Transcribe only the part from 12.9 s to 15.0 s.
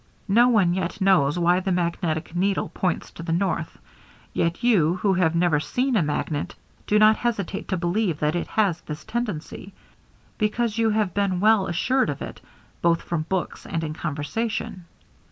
from books and in conversation.